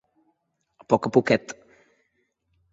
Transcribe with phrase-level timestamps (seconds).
[0.85, 1.55] A poc a poquet.